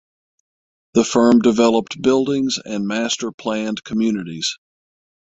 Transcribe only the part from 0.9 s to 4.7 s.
The firm developed buildings and master planned communities.